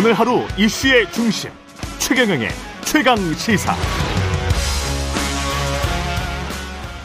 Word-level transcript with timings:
오늘 0.00 0.14
하루 0.14 0.38
이슈의 0.56 1.10
중심 1.12 1.50
최경영의 1.98 2.48
최강 2.86 3.18
시사. 3.34 3.74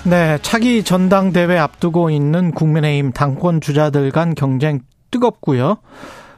네, 0.10 0.38
차기 0.42 0.82
전당대회 0.82 1.58
앞두고 1.58 2.10
있는 2.10 2.52
국민의힘 2.52 3.12
당권 3.12 3.60
주자들 3.60 4.12
간 4.12 4.34
경쟁 4.34 4.80
뜨겁고요. 5.12 5.80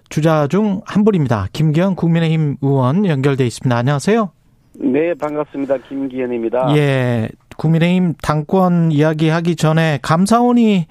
주자 0.10 0.48
중 0.48 0.82
한 0.88 1.06
분입니다. 1.06 1.46
김기현 1.54 1.94
국민의힘 1.94 2.58
의원 2.64 3.06
연결돼 3.06 3.46
있습니다. 3.46 3.78
안녕하세요. 3.78 4.32
네, 4.80 5.14
반갑습니다. 5.14 5.78
김기현입니다. 5.88 6.76
예, 6.76 7.30
국민의힘 7.58 8.16
당권 8.24 8.92
이야기하기 8.92 9.58
전에 9.58 10.00
감사원이 10.02 10.88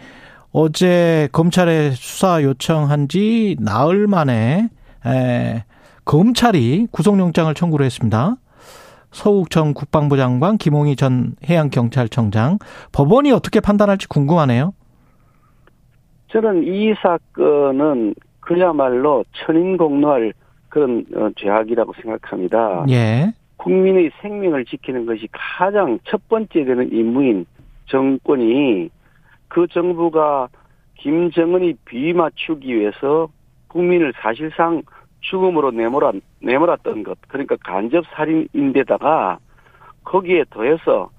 어제 0.52 1.28
검찰에 1.32 1.90
수사 1.90 2.40
요청한 2.44 3.08
지 3.08 3.56
나흘 3.58 4.06
만에 4.06 4.68
에, 5.06 5.64
검찰이 6.04 6.88
구속영장을 6.90 7.52
청구를 7.54 7.86
했습니다. 7.86 8.36
서욱 9.10 9.50
전 9.50 9.72
국방부 9.72 10.16
장관, 10.16 10.58
김홍희 10.58 10.96
전 10.96 11.34
해양경찰청장. 11.48 12.58
법원이 12.92 13.32
어떻게 13.32 13.60
판단할지 13.60 14.08
궁금하네요. 14.08 14.74
저는 16.28 16.64
이 16.64 16.92
사건은 16.94 18.14
그야말로 18.40 19.24
천인공노할 19.32 20.32
그런 20.68 21.06
어, 21.14 21.30
죄악이라고 21.36 21.92
생각합니다. 22.02 22.84
예. 22.90 23.32
국민의 23.56 24.10
생명을 24.20 24.66
지키는 24.66 25.06
것이 25.06 25.28
가장 25.32 25.98
첫 26.04 26.28
번째 26.28 26.64
되는 26.64 26.92
임무인 26.92 27.46
정권이 27.86 28.90
그 29.48 29.66
정부가 29.68 30.48
김정은이 30.96 31.74
비맞추기 31.86 32.74
위해서 32.74 33.28
국민을 33.68 34.12
사실상 34.20 34.82
죽음으로 35.30 35.70
내몰아, 35.70 36.12
내몰았던 36.40 37.02
것. 37.02 37.18
그러니까 37.28 37.56
간접 37.64 38.04
살인인데다가 38.14 39.38
거기에 40.04 40.44
더해서 40.50 41.10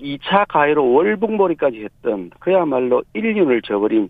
2차 0.00 0.46
가해로 0.48 0.92
월북몰이까지 0.92 1.84
했던 1.84 2.30
그야말로 2.38 3.02
인륜을 3.14 3.62
저버린 3.62 4.08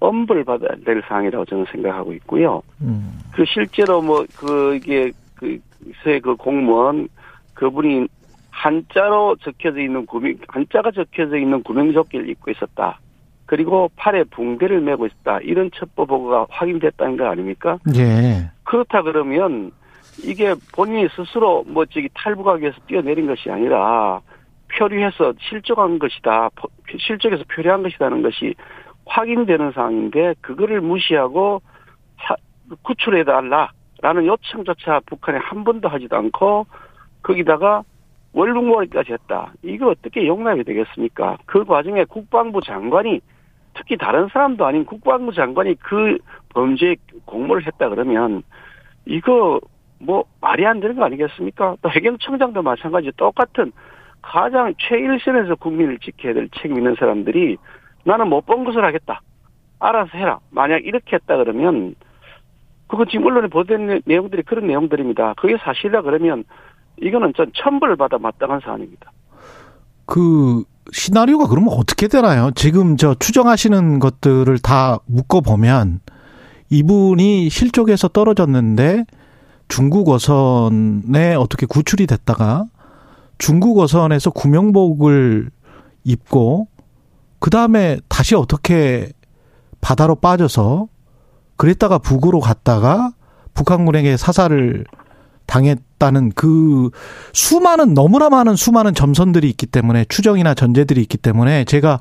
엄벌 0.00 0.44
받아야 0.44 0.76
될 0.84 1.02
사항이라고 1.06 1.44
저는 1.44 1.66
생각하고 1.70 2.12
있고요. 2.14 2.62
음. 2.80 3.18
그 3.32 3.44
실제로 3.46 4.00
뭐 4.02 4.24
그 4.36 4.76
이게 4.76 5.10
그 5.34 5.58
새 6.02 6.18
그 6.20 6.34
공무원 6.36 7.08
그분이 7.54 8.08
한자로 8.50 9.36
적혀져 9.36 9.80
있는 9.80 10.04
구명 10.06 10.34
한자가 10.48 10.90
적혀져 10.90 11.36
있는 11.36 11.62
구명조끼를 11.62 12.28
입고 12.30 12.50
있었다. 12.50 12.98
그리고 13.46 13.90
팔에 13.96 14.24
붕대를 14.24 14.80
메고 14.80 15.06
있었다. 15.06 15.38
이런 15.40 15.70
첩보 15.72 16.06
보고가 16.06 16.46
확인됐다는 16.50 17.16
거 17.16 17.26
아닙니까? 17.26 17.78
예. 17.96 18.50
그렇다 18.64 19.02
그러면 19.02 19.70
이게 20.24 20.54
본인이 20.74 21.08
스스로 21.14 21.64
뭐 21.64 21.84
저기 21.86 22.08
탈북하기 22.14 22.62
위해서 22.62 22.78
뛰어내린 22.86 23.26
것이 23.26 23.50
아니라 23.50 24.20
표류해서 24.76 25.34
실족한 25.38 25.98
것이다. 25.98 26.50
실족해서 26.98 27.44
표류한 27.54 27.82
것이라는 27.84 28.22
것이 28.22 28.54
확인되는 29.06 29.72
상황인데 29.72 30.34
그거를 30.40 30.80
무시하고 30.80 31.62
구출해 32.82 33.22
달라라는 33.22 34.26
요청조차 34.26 35.00
북한에 35.06 35.38
한 35.38 35.62
번도 35.62 35.88
하지도 35.88 36.16
않고 36.16 36.66
거기다가 37.22 37.84
월북몰이까지 38.32 39.12
했다. 39.12 39.52
이거 39.62 39.88
어떻게 39.88 40.26
용납이 40.26 40.64
되겠습니까? 40.64 41.38
그 41.46 41.64
과정에 41.64 42.04
국방부 42.04 42.60
장관이 42.60 43.20
특히 43.76 43.96
다른 43.96 44.28
사람도 44.32 44.64
아닌 44.64 44.84
국방부 44.84 45.32
장관이 45.32 45.76
그 45.76 46.18
범죄에 46.50 46.96
공모를 47.26 47.66
했다 47.66 47.88
그러면 47.88 48.42
이거 49.04 49.60
뭐 49.98 50.24
말이 50.40 50.66
안 50.66 50.80
되는 50.80 50.96
거 50.96 51.04
아니겠습니까? 51.04 51.76
또 51.82 51.90
해경청장도 51.90 52.62
마찬가지 52.62 53.10
똑같은 53.16 53.72
가장 54.22 54.74
최일선에서 54.78 55.54
국민을 55.56 55.98
지켜야 55.98 56.34
될 56.34 56.48
책임 56.50 56.78
있는 56.78 56.96
사람들이 56.98 57.56
나는 58.04 58.28
못 58.28 58.44
본 58.46 58.64
것을 58.64 58.84
하겠다. 58.84 59.20
알아서 59.78 60.16
해라. 60.16 60.38
만약 60.50 60.84
이렇게 60.84 61.16
했다 61.16 61.36
그러면 61.36 61.94
그거 62.88 63.04
지금 63.04 63.26
언론에 63.26 63.48
보도된 63.48 64.02
내용들이 64.04 64.42
그런 64.42 64.66
내용들입니다. 64.66 65.34
그게 65.36 65.56
사실이라 65.58 66.02
그러면 66.02 66.44
이거는 66.98 67.34
전 67.34 67.50
천벌을 67.54 67.96
받아 67.96 68.16
마땅한 68.18 68.60
사안입니다. 68.60 69.10
그 70.06 70.62
시나리오가 70.92 71.46
그러면 71.46 71.74
어떻게 71.74 72.08
되나요? 72.08 72.50
지금 72.54 72.96
저 72.96 73.14
추정하시는 73.14 73.98
것들을 73.98 74.58
다 74.58 74.98
묶어 75.06 75.40
보면 75.40 76.00
이분이 76.70 77.50
실족해서 77.50 78.08
떨어졌는데 78.08 79.04
중국 79.68 80.08
어선에 80.08 81.34
어떻게 81.34 81.66
구출이 81.66 82.06
됐다가 82.06 82.64
중국 83.38 83.78
어선에서 83.78 84.30
구명복을 84.30 85.50
입고 86.04 86.68
그 87.38 87.50
다음에 87.50 87.98
다시 88.08 88.34
어떻게 88.34 89.12
바다로 89.80 90.14
빠져서 90.16 90.88
그랬다가 91.56 91.98
북으로 91.98 92.40
갔다가 92.40 93.12
북한군에게 93.54 94.16
사살을 94.16 94.84
당했 95.46 95.78
다는 95.98 96.30
그 96.34 96.90
수많은 97.32 97.94
너무나 97.94 98.28
많은 98.28 98.56
수많은 98.56 98.94
점선들이 98.94 99.48
있기 99.50 99.66
때문에 99.66 100.04
추정이나 100.08 100.54
전제들이 100.54 101.00
있기 101.02 101.18
때문에 101.18 101.64
제가 101.64 102.00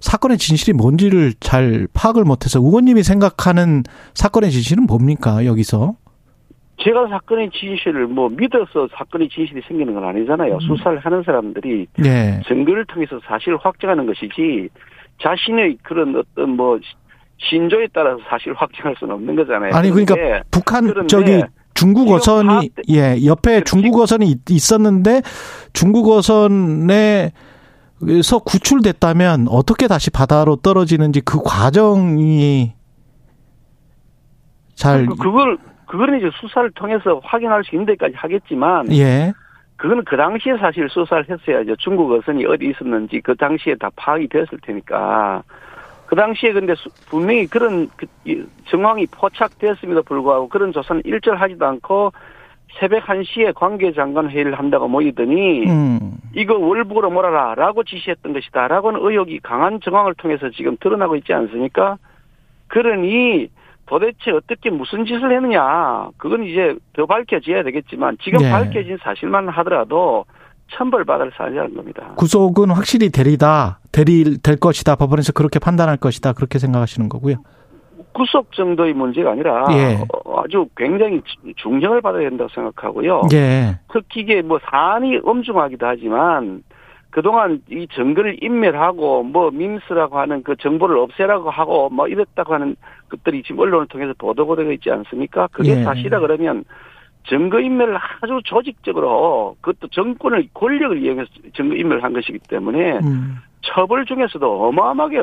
사건의 0.00 0.38
진실이 0.38 0.72
뭔지를 0.76 1.32
잘 1.40 1.86
파악을 1.94 2.24
못해서 2.24 2.58
의원님이 2.58 3.02
생각하는 3.02 3.84
사건의 4.14 4.50
진실은 4.50 4.86
뭡니까 4.86 5.44
여기서? 5.46 5.94
제가 6.82 7.06
사건의 7.08 7.50
진실을 7.50 8.08
뭐 8.08 8.28
믿어서 8.28 8.88
사건의 8.96 9.28
진실이 9.28 9.62
생기는 9.68 9.94
건 9.94 10.04
아니잖아요. 10.04 10.54
음. 10.54 10.60
수사를 10.60 10.98
하는 10.98 11.22
사람들이 11.22 11.86
네. 11.98 12.40
증거를 12.48 12.86
통해서 12.86 13.20
사실을 13.24 13.58
확정하는 13.58 14.06
것이지 14.06 14.68
자신의 15.20 15.78
그런 15.82 16.16
어떤 16.16 16.56
뭐 16.56 16.78
신조에 17.38 17.88
따라서 17.92 18.18
사실 18.28 18.52
확정할 18.54 18.96
수는 18.98 19.14
없는 19.14 19.36
거잖아요. 19.36 19.70
아니 19.74 19.90
그러니까 19.90 20.42
북한 20.50 21.06
저기 21.08 21.42
중국 21.74 22.10
어선이 22.10 22.70
예 22.90 23.24
옆에 23.24 23.62
중국 23.64 24.00
어선이 24.00 24.36
있었는데 24.48 25.22
중국 25.72 26.10
어선에서 26.10 27.32
구출됐다면 28.44 29.48
어떻게 29.48 29.88
다시 29.88 30.10
바다로 30.10 30.56
떨어지는지 30.56 31.20
그 31.20 31.40
과정이 31.42 32.72
잘 34.74 35.06
그, 35.06 35.16
그걸 35.16 35.58
그거는 35.86 36.18
이제 36.18 36.30
수사를 36.40 36.70
통해서 36.72 37.20
확인할 37.22 37.64
수 37.64 37.74
있는 37.74 37.86
데까지 37.86 38.14
하겠지만 38.16 38.90
예. 38.92 39.32
그거는 39.76 40.04
그 40.04 40.16
당시에 40.16 40.56
사실 40.58 40.88
수사를 40.88 41.26
했어야죠. 41.28 41.76
중국 41.76 42.12
어선이 42.12 42.46
어디 42.46 42.70
있었는지 42.70 43.20
그 43.20 43.34
당시에 43.34 43.74
다 43.74 43.90
파악이 43.96 44.28
됐을 44.28 44.58
테니까. 44.62 45.42
그 46.06 46.16
당시에 46.16 46.52
근데 46.52 46.74
분명히 47.08 47.46
그런 47.46 47.88
그 47.96 48.06
정황이 48.68 49.06
포착되었음에도 49.06 50.02
불구하고 50.02 50.48
그런 50.48 50.72
조사는 50.72 51.02
일절하지도 51.04 51.64
않고 51.64 52.12
새벽 52.78 53.04
1시에 53.04 53.54
관계장관 53.54 54.30
회의를 54.30 54.58
한다고 54.58 54.88
모이더니 54.88 55.66
음. 55.66 56.12
이거 56.34 56.56
월북으로 56.56 57.10
몰아라 57.10 57.54
라고 57.54 57.84
지시했던 57.84 58.32
것이다 58.32 58.68
라고는 58.68 59.00
의혹이 59.02 59.40
강한 59.40 59.80
정황을 59.80 60.14
통해서 60.14 60.50
지금 60.50 60.76
드러나고 60.80 61.16
있지 61.16 61.32
않습니까? 61.32 61.98
그러니 62.68 63.48
도대체 63.86 64.30
어떻게 64.30 64.70
무슨 64.70 65.04
짓을 65.04 65.32
했느냐 65.34 66.08
그건 66.16 66.44
이제 66.44 66.74
더 66.94 67.04
밝혀져야 67.04 67.62
되겠지만 67.62 68.16
지금 68.22 68.38
네. 68.38 68.50
밝혀진 68.50 68.96
사실만 69.02 69.48
하더라도 69.48 70.24
천벌받을 70.76 71.32
사안이라는 71.36 71.74
겁니다. 71.74 72.12
구속은 72.16 72.70
확실히 72.70 73.10
대리다, 73.10 73.80
대리 73.92 74.38
될 74.38 74.56
것이다. 74.56 74.96
법원에서 74.96 75.32
그렇게 75.32 75.58
판단할 75.58 75.96
것이다. 75.96 76.32
그렇게 76.32 76.58
생각하시는 76.58 77.08
거고요. 77.08 77.36
구속 78.12 78.52
정도의 78.52 78.92
문제가 78.92 79.32
아니라 79.32 79.64
예. 79.72 79.98
아주 80.36 80.66
굉장히 80.76 81.22
중형을 81.56 82.02
받아야 82.02 82.28
된다고 82.28 82.50
생각하고요. 82.52 83.22
예. 83.32 83.78
특히 83.92 84.20
이게 84.20 84.42
뭐 84.42 84.58
사안이 84.70 85.20
엄중하기도 85.24 85.86
하지만 85.86 86.62
그동안 87.10 87.60
이 87.70 87.86
증거를 87.94 88.42
인멸하고 88.42 89.22
뭐 89.22 89.50
민스라고 89.50 90.18
하는 90.18 90.42
그 90.42 90.56
정보를 90.56 90.98
없애라고 90.98 91.50
하고 91.50 91.90
뭐 91.90 92.08
이랬다고 92.08 92.54
하는 92.54 92.76
것들이 93.10 93.42
지금 93.42 93.60
언론을 93.60 93.86
통해서 93.86 94.14
보도가 94.16 94.56
되고 94.56 94.72
있지 94.72 94.90
않습니까? 94.90 95.48
그게 95.52 95.78
예. 95.78 95.82
사실이라 95.82 96.20
그러면 96.20 96.64
증거인멸을 97.28 97.96
아주 98.20 98.40
조직적으로 98.44 99.56
그것도 99.60 99.88
정권의 99.88 100.48
권력을 100.54 101.02
이용해서 101.02 101.28
증거인멸을 101.54 102.02
한 102.02 102.12
것이기 102.12 102.38
때문에 102.48 102.98
음. 102.98 103.36
처벌 103.64 104.04
중에서도 104.04 104.68
어마어마하게 104.68 105.18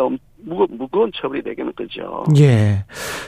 무거, 0.46 0.66
무거운 0.70 1.12
처벌이 1.14 1.42
되겠는 1.42 1.74
거죠. 1.76 2.24
예. 2.40 2.86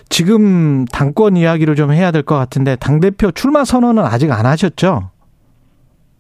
지금 0.08 0.86
당권 0.86 1.36
이야기를 1.36 1.76
좀 1.76 1.92
해야 1.92 2.12
될 2.12 2.24
것 2.24 2.36
같은데 2.36 2.78
당대표 2.78 3.32
출마 3.32 3.66
선언은 3.66 4.04
아직 4.04 4.32
안 4.32 4.46
하셨죠? 4.46 5.12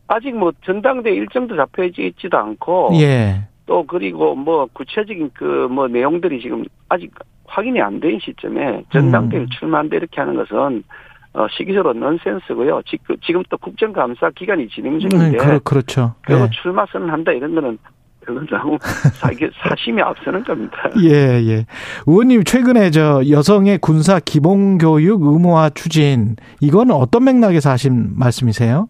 아직 0.07 0.35
뭐 0.35 0.51
전당대 0.65 1.11
일정도 1.11 1.55
잡혀 1.55 1.85
있지도 1.85 2.37
않고 2.37 2.89
예. 2.95 3.47
또 3.65 3.85
그리고 3.87 4.35
뭐 4.35 4.67
구체적인 4.73 5.31
그 5.33 5.67
뭐 5.71 5.87
내용들이 5.87 6.41
지금 6.41 6.65
아직 6.89 7.11
확인이 7.45 7.79
안 7.81 7.99
된 8.01 8.19
시점에 8.19 8.83
전당대회 8.91 9.41
음. 9.41 9.47
출마한다 9.57 9.95
이렇게 9.95 10.19
하는 10.19 10.35
것은 10.35 10.83
어, 11.33 11.47
시기적으로 11.49 11.93
넌센스고요. 11.93 12.81
지금, 12.85 13.15
지금 13.23 13.43
또 13.49 13.57
국정감사 13.57 14.31
기간이 14.35 14.67
진행 14.67 14.99
중인데. 14.99 15.37
네, 15.37 15.59
그렇, 15.63 15.81
죠 15.83 16.15
그리고 16.23 16.43
예. 16.43 16.49
출마 16.61 16.85
선언한다 16.91 17.31
이런 17.31 17.55
거는 17.55 17.77
그건 18.19 18.45
너무 18.47 18.77
사심이 19.63 20.01
앞서는 20.01 20.43
겁니다. 20.43 20.77
예, 21.01 21.09
예. 21.09 21.65
의원님 22.05 22.43
최근에 22.43 22.91
저 22.91 23.21
여성의 23.27 23.79
군사 23.79 24.19
기본 24.19 24.77
교육 24.77 25.23
의무화 25.23 25.69
추진 25.69 26.35
이건 26.59 26.91
어떤 26.91 27.23
맥락에서 27.23 27.71
하신 27.71 28.11
말씀이세요? 28.17 28.89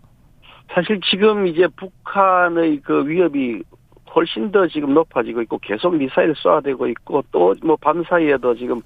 사실 0.73 0.99
지금 1.09 1.47
이제 1.47 1.67
북한의 1.75 2.81
그 2.83 3.07
위협이 3.07 3.61
훨씬 4.15 4.51
더 4.51 4.67
지금 4.67 4.93
높아지고 4.93 5.41
있고 5.43 5.59
계속 5.59 5.95
미사일 5.95 6.33
쏴대고 6.33 6.89
있고 6.89 7.23
또 7.31 7.53
뭐 7.63 7.77
밤사이에도 7.79 8.55
지금 8.55 8.81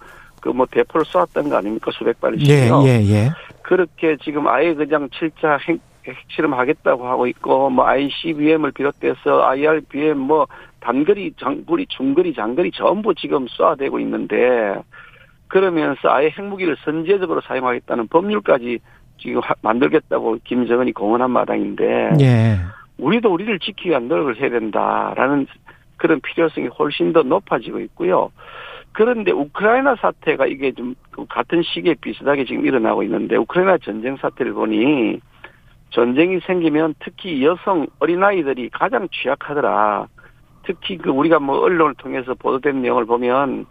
그 0.46 0.54
뭐 0.54 0.68
대포를 0.70 1.06
쏘았던 1.06 1.50
거 1.50 1.58
아닙니까 1.58 1.90
수백 1.92 2.22
발씩요. 2.22 2.84
예, 2.86 3.00
예, 3.00 3.10
예. 3.10 3.30
그렇게 3.64 4.16
지금 4.24 4.48
아예 4.48 4.76
그냥 4.76 5.10
7차 5.10 5.60
핵, 5.68 5.80
핵실험하겠다고 6.06 7.08
하고 7.08 7.26
있고 7.26 7.72
뭐 7.72 7.88
ICBM을 7.88 8.72
비롯해서 8.74 9.44
IRBM 9.44 10.20
뭐 10.20 10.46
단거리, 10.82 11.34
장거리, 11.40 11.88
중거리, 11.88 12.36
장거리 12.36 12.70
전부 12.72 13.16
지금 13.16 13.48
쏴대고 13.48 14.00
있는데 14.02 14.76
그러면서 15.48 16.10
아예 16.10 16.30
핵무기를 16.30 16.78
선제적으로 16.86 17.42
사용하겠다는 17.42 18.08
법률까지 18.10 18.78
지금 19.18 19.42
만들겠다고 19.64 20.38
김정은이 20.44 20.92
공언한 20.92 21.32
마당인데 21.32 22.12
예. 22.22 22.58
우리도 23.00 23.34
우리를 23.34 23.58
지키기 23.58 23.90
위한 23.90 24.08
노력을 24.08 24.40
해야 24.40 24.52
된다라는 24.52 25.48
그런 25.98 26.22
필요성이 26.22 26.68
훨씬 26.68 27.14
더 27.14 27.24
높아지고 27.24 27.80
있고요. 27.80 28.30
그런데 28.96 29.32
우크라이나 29.32 29.98
사태가 29.98 30.46
이게 30.46 30.72
좀 30.72 30.96
같은 31.28 31.62
시기에 31.64 31.96
비슷하게 32.00 32.46
지금 32.46 32.66
일어나고 32.66 33.04
있는데 33.04 33.36
우크라이나 33.36 33.78
전쟁 33.80 34.16
사태를 34.16 34.54
보니 34.54 35.20
전쟁이 35.90 36.40
생기면 36.40 36.96
특히 37.00 37.44
여성 37.44 37.88
어린아이들이 38.00 38.70
가장 38.70 39.10
취약하더라. 39.10 40.08
특히 40.64 40.98
그 40.98 41.10
우리가 41.10 41.40
뭐 41.40 41.60
언론을 41.60 41.96
통해서 41.96 42.34
보도된 42.36 42.82
내용을 42.82 43.06
보면 43.06 43.66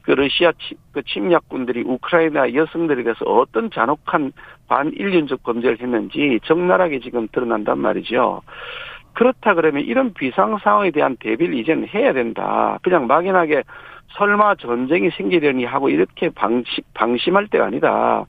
그 0.00 0.12
러시아 0.12 0.50
치, 0.52 0.74
그 0.92 1.02
침략군들이 1.02 1.82
우크라이나 1.82 2.54
여성들에 2.54 3.02
대해서 3.02 3.26
어떤 3.26 3.70
잔혹한 3.70 4.32
반인륜적 4.68 5.42
범죄를 5.42 5.78
했는지 5.78 6.40
적나라하게 6.44 7.00
지금 7.00 7.28
드러난단 7.30 7.78
말이죠. 7.78 8.40
그렇다 9.12 9.54
그러면 9.54 9.82
이런 9.84 10.14
비상 10.14 10.56
상황에 10.56 10.90
대한 10.90 11.16
대비를 11.20 11.54
이제는 11.54 11.86
해야 11.88 12.14
된다. 12.14 12.78
그냥 12.82 13.06
막연하게 13.06 13.62
설마 14.12 14.56
전쟁이 14.56 15.10
생기려니 15.10 15.64
하고 15.64 15.88
이렇게 15.88 16.30
방심, 16.30 16.84
방심할 16.94 17.48
때가 17.48 17.66
아니다. 17.66 18.24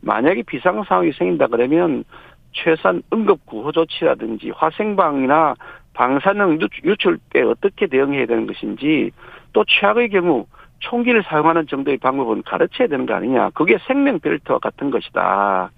만약에 0.00 0.42
비상 0.42 0.82
상황이 0.84 1.12
생긴다 1.12 1.48
그러면 1.48 2.04
최소한 2.52 3.02
응급 3.12 3.44
구호 3.46 3.72
조치라든지 3.72 4.50
화생방이나 4.50 5.54
방사능 5.92 6.58
유출 6.84 7.18
때 7.30 7.42
어떻게 7.42 7.86
대응해야 7.86 8.26
되는 8.26 8.46
것인지 8.46 9.10
또 9.52 9.64
최악의 9.66 10.10
경우 10.10 10.46
총기를 10.80 11.24
사용하는 11.24 11.66
정도의 11.66 11.98
방법은 11.98 12.42
가르쳐야 12.44 12.86
되는 12.86 13.04
거 13.04 13.14
아니냐. 13.14 13.50
그게 13.50 13.78
생명 13.86 14.20
벨트와 14.20 14.60
같은 14.60 14.90
것이다. 14.90 15.70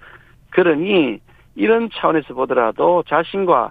그러니 0.50 1.20
이런 1.54 1.88
차원에서 1.92 2.34
보더라도 2.34 3.02
자신과 3.08 3.70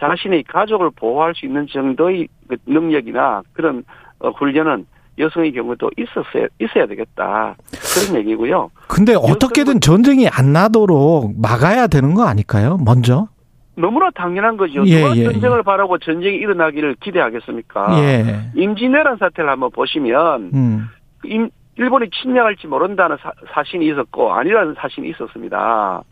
자신의 0.00 0.42
가족을 0.44 0.90
보호할 0.96 1.34
수 1.34 1.46
있는 1.46 1.66
정도의 1.68 2.28
그 2.48 2.56
능력이나 2.66 3.42
그런 3.52 3.84
어, 4.18 4.30
훈련은 4.30 4.86
여성의 5.18 5.52
경우도 5.52 5.90
있었어야 5.96 6.46
있어야 6.60 6.86
되겠다 6.86 7.56
그런 7.94 8.20
얘기고요. 8.20 8.70
근데 8.88 9.14
어떻게든 9.14 9.80
전쟁이 9.80 10.28
안 10.28 10.52
나도록 10.52 11.34
막아야 11.40 11.86
되는 11.86 12.14
거 12.14 12.24
아닐까요? 12.24 12.78
먼저 12.84 13.28
너무나 13.76 14.10
당연한 14.10 14.56
거죠. 14.56 14.84
예, 14.86 15.02
누가 15.02 15.16
예, 15.16 15.24
전쟁을 15.24 15.58
예. 15.58 15.62
바라고 15.62 15.98
전쟁이 15.98 16.36
일어나기를 16.36 16.96
기대하겠습니까? 17.00 17.98
예. 17.98 18.50
임진왜란 18.54 19.16
사태를 19.18 19.50
한번 19.50 19.70
보시면 19.70 20.50
음. 20.54 20.88
임, 21.24 21.50
일본이 21.76 22.08
침략할지 22.10 22.66
모른다는 22.66 23.16
사, 23.20 23.32
사신이 23.52 23.86
있었고 23.88 24.32
아니라는 24.32 24.74
사신이 24.78 25.08
있었습니다. 25.10 26.02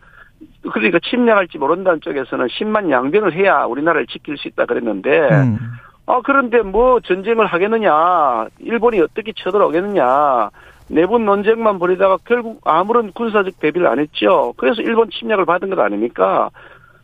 그러니까 0.72 0.98
침략할지 1.08 1.58
모른다는 1.58 2.00
쪽에서는 2.00 2.46
10만 2.46 2.90
양병을 2.90 3.32
해야 3.34 3.64
우리나라를 3.64 4.06
지킬 4.06 4.36
수 4.36 4.48
있다 4.48 4.66
그랬는데 4.66 5.28
음. 5.30 5.58
아 6.12 6.20
그런데 6.22 6.60
뭐 6.60 7.00
전쟁을 7.00 7.46
하겠느냐 7.46 8.46
일본이 8.58 9.00
어떻게 9.00 9.32
쳐들어오겠느냐 9.34 10.50
내분 10.88 11.24
논쟁만 11.24 11.78
벌이다가 11.78 12.18
결국 12.26 12.60
아무런 12.64 13.12
군사적 13.12 13.58
대비를 13.58 13.86
안 13.86 13.98
했죠. 13.98 14.52
그래서 14.58 14.82
일본 14.82 15.08
침략을 15.08 15.46
받은 15.46 15.70
것 15.70 15.78
아닙니까? 15.78 16.50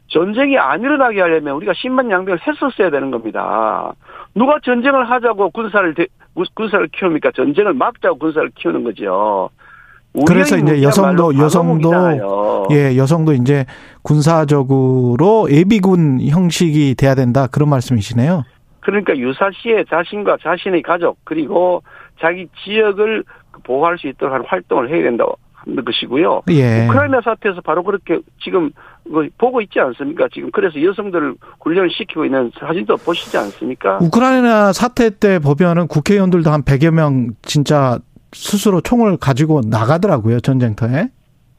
전쟁이 0.08 0.58
안 0.58 0.82
일어나게 0.82 1.22
하려면 1.22 1.54
우리가 1.56 1.72
10만 1.72 2.10
양병을 2.10 2.40
했었어야 2.46 2.90
되는 2.90 3.10
겁니다. 3.10 3.94
누가 4.34 4.58
전쟁을 4.62 5.08
하자고 5.10 5.50
군사를 5.50 5.94
대, 5.94 6.06
군사를 6.54 6.86
키웁니까? 6.88 7.30
전쟁을 7.34 7.72
막자고 7.72 8.18
군사를 8.18 8.50
키우는 8.56 8.84
거죠. 8.84 9.48
그래서 10.26 10.56
이제 10.58 10.82
여성도 10.82 11.36
여성도 11.38 11.92
예 12.72 12.96
여성도 12.96 13.32
이제 13.32 13.64
군사적으로 14.02 15.48
예비군 15.50 16.20
형식이 16.28 16.94
돼야 16.96 17.14
된다 17.14 17.46
그런 17.46 17.70
말씀이시네요. 17.70 18.44
그러니까 18.80 19.16
유사시에 19.16 19.84
자신과 19.88 20.38
자신의 20.42 20.82
가족 20.82 21.18
그리고 21.24 21.82
자기 22.20 22.48
지역을 22.64 23.24
보호할 23.64 23.98
수 23.98 24.06
있도록 24.08 24.32
하는 24.32 24.46
활동을 24.46 24.88
해야 24.90 25.02
된다고 25.02 25.36
하는 25.52 25.84
것이고요. 25.84 26.42
예. 26.50 26.86
우크라이나 26.86 27.20
사태에서 27.20 27.60
바로 27.60 27.82
그렇게 27.82 28.20
지금 28.42 28.70
보고 29.36 29.60
있지 29.60 29.80
않습니까? 29.80 30.28
지금 30.32 30.50
그래서 30.50 30.82
여성들을 30.82 31.34
훈련을 31.60 31.90
시키고 31.90 32.24
있는 32.24 32.50
사진도 32.58 32.96
보시지 32.96 33.36
않습니까? 33.36 33.98
우크라이나 34.00 34.72
사태 34.72 35.10
때 35.10 35.38
보면은 35.38 35.88
국회의원들도 35.88 36.50
한 36.50 36.62
100여 36.62 36.92
명 36.92 37.30
진짜 37.42 37.98
스스로 38.32 38.80
총을 38.80 39.16
가지고 39.16 39.62
나가더라고요, 39.66 40.40
전쟁터에. 40.40 41.08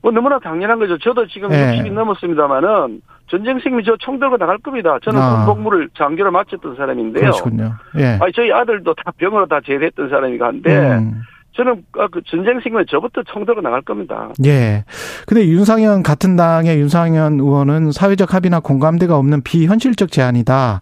뭐 0.02 0.12
너무나 0.12 0.40
당연한 0.40 0.80
거죠. 0.80 0.98
저도 0.98 1.28
지금 1.28 1.52
예. 1.52 1.82
60이 1.82 1.92
넘었습니다만은 1.92 3.02
전쟁 3.28 3.60
생미 3.60 3.84
저총 3.84 4.20
들고 4.20 4.38
나갈 4.38 4.58
겁니다. 4.60 4.98
저는 5.04 5.20
아. 5.20 5.46
군복무를 5.46 5.90
장교를 5.98 6.32
마쳤던 6.32 6.76
사람인데요. 6.76 7.32
그렇군요. 7.32 7.74
예. 7.98 8.18
아니 8.22 8.32
저희 8.34 8.52
아들도 8.52 8.94
다 8.96 9.12
병으로 9.18 9.46
다 9.48 9.60
제대했던 9.66 10.10
사람이고 10.10 10.46
한데 10.46 10.98
음. 10.98 11.22
저는 11.56 11.84
아, 11.98 12.08
그 12.10 12.22
전쟁 12.26 12.54
생기면 12.62 12.86
저부터 12.90 13.24
총 13.24 13.46
들고 13.46 13.62
나갈 13.62 13.82
겁니다. 13.82 14.30
예. 14.46 14.86
근데 15.28 15.46
윤상현 15.48 16.04
같은 16.04 16.36
당의 16.38 16.80
윤상현 16.80 17.40
의원은 17.40 17.92
사회적 17.92 18.34
합의나 18.34 18.62
공감대가 18.62 19.18
없는 19.18 19.42
비현실적 19.44 20.12
제안이다. 20.12 20.82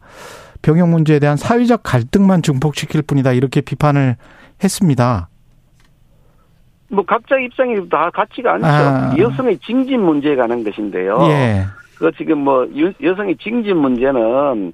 병역 0.62 0.90
문제에 0.90 1.20
대한 1.20 1.38
사회적 1.38 1.82
갈등만 1.84 2.44
증폭시킬 2.44 3.02
뿐이다. 3.02 3.34
이렇게 3.34 3.62
비판을 3.62 4.18
했습니다. 4.64 5.30
뭐 6.90 7.04
각자 7.04 7.38
입장이 7.38 7.90
다 7.90 8.10
같지가 8.12 8.54
않죠. 8.54 8.68
아. 8.68 9.16
여성의 9.18 9.58
징집 9.60 10.00
문제에 10.00 10.36
관한 10.36 10.64
것인데요. 10.64 11.20
예. 11.30 11.64
그 11.98 12.12
지금 12.18 12.40
뭐 12.40 12.68
여성의 13.02 13.38
징집 13.38 13.76
문제는 13.76 14.74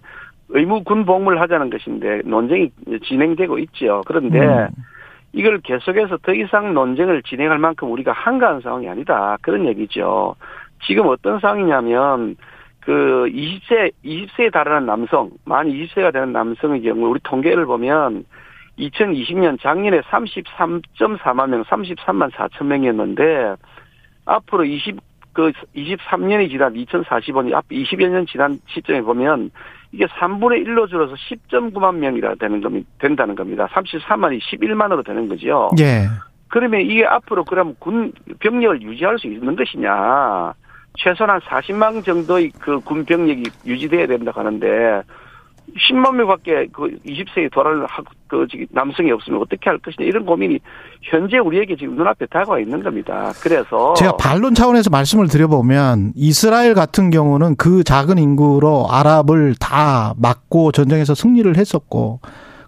의무 0.50 0.84
군 0.84 1.06
복무를 1.06 1.42
하자는 1.42 1.70
것인데 1.70 2.22
논쟁이 2.26 2.70
진행되고 3.06 3.58
있죠. 3.60 4.04
그런데 4.06 4.40
음. 4.40 4.68
이걸 5.32 5.60
계속해서 5.62 6.18
더 6.18 6.34
이상 6.34 6.74
논쟁을 6.74 7.24
진행할 7.24 7.58
만큼 7.58 7.92
우리가 7.92 8.12
한가한 8.12 8.62
상황이 8.62 8.88
아니다. 8.88 9.38
그런 9.42 9.66
얘기죠. 9.68 10.36
지금 10.86 11.08
어떤 11.08 11.40
상황이냐면 11.40 12.36
그 12.82 13.26
20세 13.30 13.92
20세에 14.06 14.52
달하는 14.52 14.86
남성, 14.86 15.32
만 15.46 15.68
20세가 15.68 16.14
되는 16.14 16.34
남성의 16.34 16.82
경우 16.84 17.10
우리 17.10 17.20
통계를 17.24 17.66
보면 17.66 18.26
2020년 18.80 19.60
작년에 19.62 20.02
33.4만 20.02 21.50
명, 21.50 21.64
33만 21.64 22.32
4천 22.32 22.66
명이었는데 22.66 23.56
앞으로 24.26 24.66
20, 24.66 24.98
그 25.34 25.52
23년이 25.76 26.50
지난 26.50 26.74
2045년 26.74 27.54
앞 27.54 27.68
20여 27.70 28.08
년 28.10 28.26
지난 28.26 28.60
시점에 28.68 29.02
보면 29.02 29.52
이게 29.92 30.06
3분의 30.06 30.66
1로 30.66 30.90
줄어서 30.90 31.14
10.9만 31.16 31.96
명이라 31.96 32.36
되는 32.36 32.62
겁니다. 32.62 32.90
된다는 33.00 33.36
겁니다. 33.36 33.68
33만이 33.74 34.40
11만으로 34.42 35.06
되는 35.06 35.28
거죠. 35.28 35.70
예. 35.80 36.08
그러면 36.48 36.82
이게 36.82 37.06
앞으로 37.06 37.44
그럼 37.44 37.76
군 37.80 38.12
병력을 38.40 38.82
유지할 38.82 39.20
수 39.20 39.28
있는 39.28 39.56
것이냐? 39.56 40.54
최소한 40.98 41.40
40만 41.42 42.04
정도의 42.06 42.52
그 42.60 42.80
군 42.82 43.04
병력이 43.06 43.44
유지돼야 43.66 44.06
된다고 44.08 44.40
하는데 44.40 45.02
10만 45.90 46.16
명밖에 46.16 46.68
그 46.72 46.98
20세에 47.06 47.52
돌아올 47.52 47.88
그 48.28 48.46
남성이 48.72 49.12
없으면 49.12 49.42
어떻게 49.42 49.70
할 49.70 49.78
것이냐 49.80 50.08
이런 50.08 50.26
고민이 50.26 50.60
현재 51.02 51.38
우리에게 51.38 51.76
지금 51.76 51.96
눈앞에 51.96 52.26
다가와 52.28 52.60
있는 52.60 52.84
겁니다. 52.84 53.32
그래서 53.42 53.94
제가 53.96 54.18
반론 54.18 54.54
차원에서 54.56 54.90
말씀을 54.90 55.28
드려보면 55.28 56.14
이스라엘 56.16 56.74
같은 56.74 57.10
경우는 57.10 57.56
그 57.56 57.84
작은 57.84 58.18
인구로 58.18 58.88
아랍을 58.90 59.56
다 59.60 60.14
막고 60.18 60.72
전쟁에서 60.72 61.16
승리를 61.16 61.56
했었고 61.58 62.20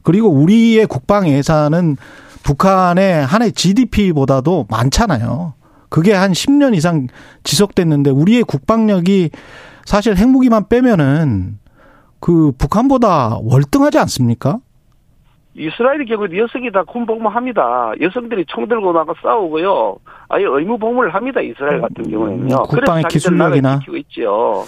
그리고 0.03 0.29
우리의 0.29 0.87
국방 0.87 1.27
예산은 1.27 1.97
북한의 2.43 3.25
한 3.25 3.41
해 3.41 3.51
GDP보다도 3.51 4.67
많잖아요. 4.69 5.53
그게 5.89 6.13
한 6.13 6.31
10년 6.31 6.75
이상 6.75 7.07
지속됐는데 7.43 8.11
우리의 8.11 8.43
국방력이 8.43 9.29
사실 9.85 10.15
핵무기만 10.15 10.67
빼면은 10.69 11.57
그 12.25 12.51
북한보다 12.58 13.38
월등하지 13.44 14.00
않습니까? 14.00 14.58
이스라엘의 15.53 16.08
경우에 16.08 16.36
여성이 16.39 16.72
다 16.72 16.82
군복무합니다. 16.82 17.94
여성들이 18.01 18.46
총 18.48 18.67
들고 18.67 18.94
나가 18.94 19.13
싸우고요. 19.22 19.98
아예 20.29 20.44
의무 20.44 20.79
복무를 20.79 21.13
합니다. 21.13 21.39
이스라엘 21.39 21.82
같은 21.82 22.10
경우에는요. 22.10 22.55
음, 22.55 22.63
국방의 22.63 23.03
기술력이나 23.10 23.77
지키고 23.77 23.98
있죠. 23.98 24.63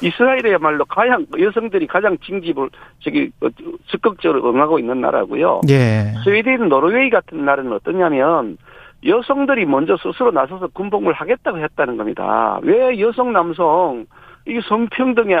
이스라엘이야말로 0.00 0.84
가장 0.84 1.26
여성들이 1.36 1.88
가장 1.88 2.16
징집을 2.24 2.70
저기 3.00 3.32
어, 3.40 3.48
적극적으로 3.88 4.48
응하고 4.48 4.78
있는 4.78 5.00
나라고요. 5.00 5.62
예. 5.70 6.14
스웨덴, 6.22 6.68
노르웨이 6.68 7.10
같은 7.10 7.44
나라는 7.44 7.72
어떠냐면 7.72 8.58
여성들이 9.04 9.66
먼저 9.66 9.96
스스로 9.96 10.30
나서서 10.30 10.68
군복무를 10.68 11.14
하겠다고 11.14 11.58
했다는 11.58 11.96
겁니다. 11.96 12.58
왜 12.62 12.98
여성, 13.00 13.32
남성 13.32 14.06
이게 14.46 14.60
성평등에 14.68 15.36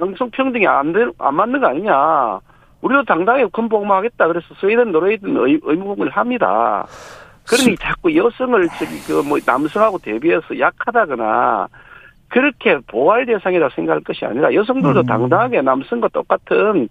양성평등이 0.00 0.66
안, 0.66 0.92
되, 0.92 1.06
안 1.18 1.34
맞는 1.34 1.60
거 1.60 1.68
아니냐? 1.68 2.40
우리도 2.80 3.04
당당하게 3.04 3.46
군복무하겠다. 3.46 4.28
그래서 4.28 4.46
스웨덴, 4.60 4.92
노르웨이는 4.92 5.36
의무복무를 5.62 6.12
합니다. 6.12 6.86
그러니 7.48 7.76
자꾸 7.78 8.14
여성을 8.14 8.68
저기 8.78 9.00
그 9.06 9.22
뭐 9.26 9.38
남성하고 9.44 9.98
대비해서 9.98 10.58
약하다거나 10.58 11.68
그렇게 12.28 12.78
보호할 12.86 13.24
대상이라 13.24 13.70
생각할 13.74 14.02
것이 14.02 14.24
아니라 14.26 14.52
여성들도 14.52 15.00
음. 15.00 15.06
당당하게 15.06 15.62
남성과 15.62 16.08
똑같은 16.08 16.88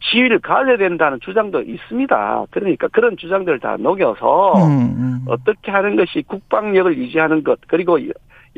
지위를 0.00 0.38
가져야 0.40 0.76
된다는 0.76 1.18
주장도 1.20 1.62
있습니다. 1.62 2.46
그러니까 2.50 2.88
그런 2.88 3.16
주장들을 3.16 3.60
다 3.60 3.76
녹여서 3.78 4.54
음, 4.54 4.80
음. 4.96 5.24
어떻게 5.26 5.70
하는 5.70 5.96
것이 5.96 6.22
국방력을 6.26 6.96
유지하는 6.96 7.42
것 7.42 7.58
그리고 7.66 7.98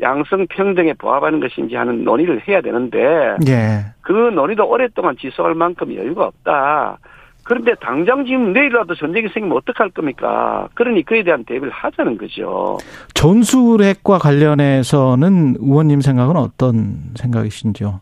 양성 0.01 0.47
평등에 0.47 0.93
부합하는 0.93 1.39
것인지 1.39 1.75
하는 1.75 2.03
논의를 2.03 2.47
해야 2.47 2.61
되는데 2.61 3.35
예. 3.47 3.85
그 4.01 4.11
논의도 4.11 4.67
오랫동안 4.67 5.15
지속할 5.17 5.55
만큼 5.55 5.93
여유가 5.95 6.25
없다. 6.25 6.97
그런데 7.43 7.73
당장 7.81 8.23
지금 8.25 8.53
내일이라도 8.53 8.95
전쟁이 8.95 9.27
생기면 9.29 9.57
어떡할 9.57 9.89
겁니까? 9.89 10.67
그러니 10.75 11.03
그에 11.03 11.23
대한 11.23 11.43
대비를 11.43 11.71
하자는 11.71 12.17
거죠. 12.17 12.77
전술핵과 13.15 14.19
관련해서는 14.19 15.55
의원님 15.59 16.01
생각은 16.01 16.37
어떤 16.37 16.99
생각이신지요? 17.15 17.99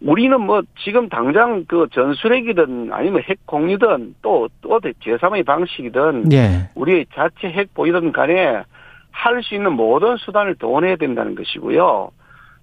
우리는 0.00 0.40
뭐 0.40 0.62
지금 0.84 1.08
당장 1.08 1.64
그 1.66 1.86
전술핵이든 1.92 2.90
아니면 2.92 3.22
핵 3.28 3.38
공유든 3.46 4.16
또, 4.22 4.48
또 4.60 4.78
제3의 4.80 5.44
방식이든 5.44 6.32
예. 6.32 6.70
우리의 6.74 7.06
자체 7.14 7.48
핵 7.48 7.74
보이든 7.74 8.12
간에 8.12 8.62
할 9.10 9.42
수 9.42 9.54
있는 9.54 9.72
모든 9.72 10.16
수단을 10.16 10.54
동원해야 10.54 10.96
된다는 10.96 11.34
것이고요. 11.34 12.10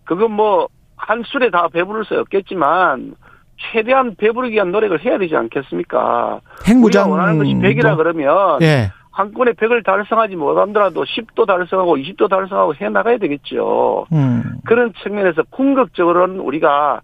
그건 0.05 0.31
뭐 0.31 0.67
한 0.97 1.23
술에 1.25 1.49
다 1.49 1.67
배부를 1.67 2.05
수 2.05 2.17
없겠지만 2.19 3.15
최대한 3.57 4.15
배부르기 4.15 4.55
위한 4.55 4.71
노력을 4.71 4.99
해야 5.03 5.17
되지 5.17 5.35
않겠습니까? 5.35 6.41
핵무장 6.67 7.11
원하는 7.11 7.37
것이 7.37 7.53
100이라 7.53 7.97
그러면 7.97 8.61
예. 8.61 8.91
한 9.11 9.33
건에 9.33 9.53
100을 9.53 9.83
달성하지 9.85 10.35
못하더라도 10.35 11.03
10도 11.03 11.47
달성하고 11.47 11.95
20도 11.97 12.29
달성하고 12.29 12.75
해 12.75 12.89
나가야 12.89 13.17
되겠죠. 13.17 14.07
음. 14.11 14.43
그런 14.65 14.91
측면에서 15.03 15.43
궁극적으로는 15.51 16.39
우리가 16.39 17.01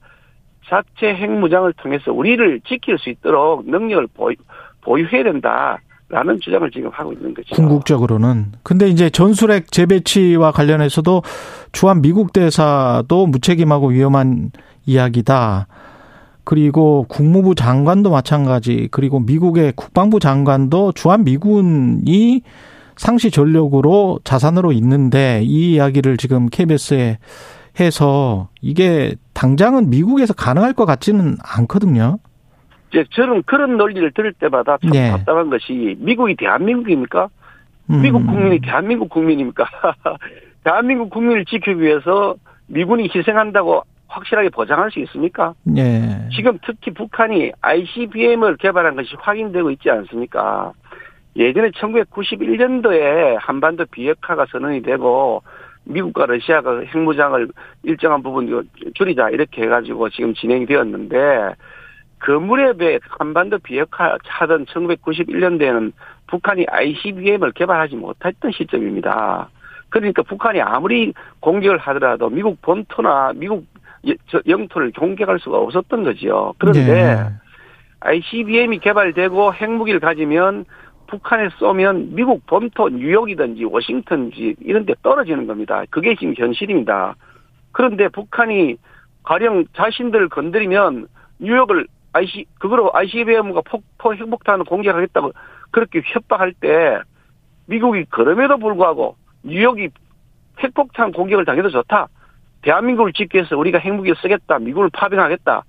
자체 0.68 1.16
핵무장을 1.16 1.72
통해서 1.74 2.12
우리를 2.12 2.62
지킬 2.68 2.98
수 2.98 3.10
있도록 3.10 3.70
능력을 3.70 4.08
보유, 4.14 4.36
보유해야 4.82 5.24
된다. 5.24 5.80
라는 6.10 6.38
주장을 6.42 6.70
지금 6.72 6.90
하고 6.92 7.14
있는 7.14 7.34
거죠. 7.34 7.56
궁극적으로는. 7.56 8.52
근데 8.64 8.90
이제 8.90 9.10
전술핵 9.10 9.72
재배치와 9.72 10.52
관련해서도 10.52 11.24
주한 11.72 12.02
미국 12.02 12.34
대사도 12.34 13.28
무책임하고 13.28 13.88
위험한 13.88 14.52
이야기다. 14.86 15.68
그리고 16.44 17.06
국무부 17.08 17.56
장관도 17.56 18.12
마찬가지. 18.12 18.90
그리고 18.92 19.22
미국의 19.22 19.72
국방부 19.78 20.20
장관도 20.20 20.92
주한 20.92 21.24
미군이 21.24 22.42
상시 22.98 23.32
전력으로 23.32 24.20
자산으로 24.26 24.74
있는데 24.74 25.42
이 25.44 25.76
이야기를 25.76 26.18
지금 26.18 26.50
KBS에 26.50 27.20
해서 27.80 28.50
이게 28.62 29.16
당장은 29.42 29.90
미국에서 29.90 30.36
가능할 30.36 30.74
것 30.74 30.86
같지는 30.86 31.36
않거든요. 31.44 32.20
이제 32.90 33.04
저는 33.12 33.42
그런 33.48 33.76
논리를 33.78 34.12
들을 34.12 34.34
때마다 34.34 34.78
참 34.78 34.92
네. 34.92 35.10
답답한 35.10 35.50
것이 35.50 35.96
미국이 36.00 36.36
대한민국입니까? 36.36 37.28
음. 37.90 38.02
미국 38.04 38.24
국민이 38.28 38.60
대한민국 38.60 39.10
국민입니까? 39.10 39.66
대한민국 40.64 41.10
국민을 41.10 41.46
지키기 41.46 41.82
위해서 41.82 42.36
미군이 42.68 43.10
희생한다고 43.14 43.82
확실하게 44.08 44.50
보장할 44.50 44.92
수 44.92 45.00
있습니까? 45.00 45.56
네. 45.64 46.30
지금 46.36 46.60
특히 46.64 46.94
북한이 46.94 47.52
ICBM을 47.62 48.58
개발한 48.58 48.96
것이 48.96 49.16
확인되고 49.18 49.72
있지 49.72 49.90
않습니까? 49.90 50.74
예전에 51.36 51.72
1991년도에 51.72 53.38
한반도 53.40 53.86
비핵화가 53.86 54.46
선언이 54.52 54.84
되고 54.84 55.42
미국과 55.92 56.26
러시아가 56.26 56.80
핵무장을 56.80 57.48
일정한 57.84 58.24
부분 58.24 58.68
줄이자 58.96 59.30
이렇게 59.30 59.64
해가지고 59.64 60.10
지금 60.10 60.34
진행이 60.34 60.66
되었는데 60.66 61.56
그 62.20 62.32
무렵에 62.32 63.00
한반도 63.20 63.58
비핵화 63.60 64.18
차던 64.26 64.66
1991년도에는 64.66 65.92
북한이 66.28 66.66
ICBM을 66.70 67.52
개발하지 67.52 67.96
못했던 67.96 68.52
시점입니다. 68.52 69.50
그러니까 69.90 70.22
북한이 70.24 70.62
아무리 70.62 71.14
공격을 71.40 71.78
하더라도 71.78 72.30
미국 72.30 72.62
본토나 72.62 73.34
미국 73.36 73.66
영토를 74.48 74.92
공격할 74.92 75.40
수가 75.40 75.58
없었던 75.58 76.04
거지요. 76.04 76.54
그런데 76.58 76.86
네. 76.86 77.26
ICBM이 78.00 78.80
개발되고 78.80 79.54
핵무기를 79.54 80.00
가지면 80.00 80.66
북한에 81.12 81.50
쏘면 81.60 82.16
미국 82.16 82.46
본토 82.46 82.88
뉴욕이든지 82.88 83.66
워싱턴지 83.66 84.56
이런 84.62 84.86
데 84.86 84.94
떨어지는 85.04 85.46
겁니다. 85.46 85.84
그게 85.90 86.16
지금 86.16 86.34
현실입니다. 86.36 87.16
그런데 87.74 88.08
북한이 88.08 88.78
가령 89.24 89.66
자신들을 89.76 90.30
건드리면 90.30 91.08
뉴욕을 91.40 91.86
IC 92.14 92.46
그거로 92.60 92.92
ICBM과 92.94 93.62
폭포 93.62 94.16
핵폭탄을 94.16 94.66
공격하겠다고 94.66 95.34
그렇게 95.72 96.02
협박할 96.04 96.54
때 96.54 97.00
미국이 97.66 98.06
그럼에도 98.06 98.58
불구하고 98.58 99.16
뉴욕이 99.44 99.90
핵폭탄 100.60 101.12
공격을 101.12 101.44
당해도 101.44 101.70
좋다. 101.70 102.08
대한민국을 102.62 103.12
지키기 103.12 103.38
위해서 103.38 103.58
우리가 103.58 103.80
핵무기를 103.80 104.16
쓰겠다. 104.22 104.60
미국을 104.60 104.90
파병하겠다. 104.94 105.64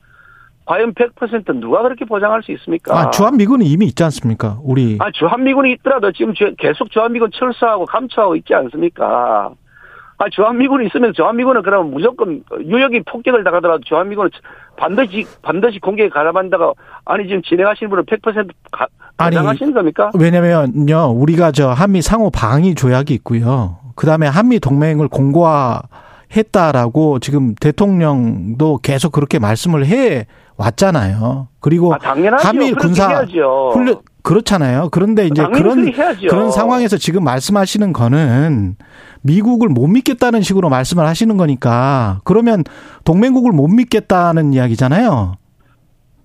과연 0.65 0.95
100% 0.95 1.61
누가 1.61 1.83
그렇게 1.83 2.05
보장할 2.05 2.43
수 2.43 2.53
있습니까? 2.53 2.97
아, 2.97 3.11
주한미군이 3.11 3.67
이미 3.67 3.87
있지 3.87 4.05
않습니까? 4.05 4.59
우리. 4.63 4.97
아, 5.01 5.11
주한미군이 5.13 5.73
있더라도 5.73 6.13
지금 6.13 6.33
계속 6.59 6.91
주한미군 6.91 7.31
철수하고 7.35 7.85
감초하고 7.87 8.37
있지 8.37 8.55
않습니까? 8.55 9.53
아, 10.19 10.29
주한미군이 10.31 10.87
있으면 10.87 11.13
주한미군은 11.15 11.63
그러면 11.63 11.93
무조건 11.93 12.45
유역이 12.61 13.03
폭격을 13.03 13.43
당하더라도 13.43 13.83
주한미군은 13.85 14.31
반드시, 14.77 15.27
반드시 15.43 15.81
공격에 15.81 16.09
가담한다가 16.09 16.73
아니, 17.05 17.27
지금 17.27 17.43
진행하시는 17.43 17.91
분은 17.91 18.05
100% 18.05 18.49
가, 18.71 18.87
가하시는 19.17 19.75
겁니까? 19.75 20.11
왜냐면요, 20.19 21.13
우리가 21.13 21.51
저 21.51 21.71
한미 21.71 22.03
상호 22.03 22.31
방위 22.31 22.77
조약이 22.77 23.13
있고요. 23.15 23.79
그 23.97 24.07
다음에 24.07 24.29
한미 24.29 24.61
동맹을 24.61 25.09
공고화 25.09 25.83
했다라고 26.35 27.19
지금 27.19 27.55
대통령도 27.57 28.79
계속 28.79 29.13
그렇게 29.13 29.39
말씀을 29.39 29.87
해 29.87 30.27
왔잖아요. 30.57 31.49
그리고 31.61 31.95
아, 31.95 31.99
한미 32.03 32.73
군사 32.73 33.25
훈련 33.73 34.01
그렇잖아요. 34.23 34.89
그런데 34.93 35.27
이제 35.27 35.45
그런 35.53 35.93
그런 36.29 36.51
상황에서 36.51 36.97
지금 36.97 37.25
말씀하시는 37.25 37.93
거는 37.93 38.77
미국을 39.23 39.69
못 39.69 39.87
믿겠다는 39.89 40.43
식으로 40.43 40.69
말씀을 40.69 41.07
하시는 41.07 41.37
거니까 41.37 42.21
그러면 42.25 42.65
동맹국을 43.05 43.53
못 43.53 43.69
믿겠다는 43.69 44.53
이야기잖아요. 44.53 45.35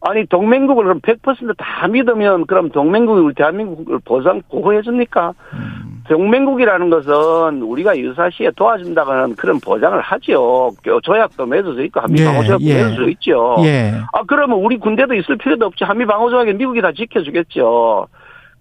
아니 0.01 0.25
동맹국을 0.27 0.83
그럼 0.83 1.01
100%다 1.01 1.87
믿으면 1.87 2.45
그럼 2.45 2.69
동맹국이 2.69 3.19
우리 3.19 3.33
대한민국을 3.33 3.99
보상 4.05 4.41
보호해 4.49 4.81
줍니까? 4.81 5.33
음. 5.53 5.96
동맹국이라는 6.09 6.89
것은 6.89 7.61
우리가 7.61 7.97
유사시에 7.97 8.51
도와준다는 8.55 9.35
그런 9.35 9.59
보장을 9.59 9.99
하죠. 9.99 10.71
조약도 11.03 11.45
맺어져 11.45 11.83
있고 11.83 11.99
한미 11.99 12.23
방어조약도 12.23 12.63
예, 12.65 12.69
예. 12.69 12.83
맺어져 12.83 13.09
있죠. 13.09 13.55
예. 13.63 13.93
아 14.13 14.23
그러면 14.25 14.59
우리 14.59 14.77
군대도 14.77 15.13
있을 15.15 15.37
필요도 15.37 15.65
없지. 15.65 15.83
한미 15.83 16.05
방어조약에 16.05 16.53
미국이 16.53 16.81
다 16.81 16.91
지켜주겠죠. 16.93 18.07